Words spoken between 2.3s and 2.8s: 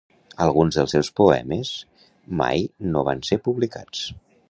mai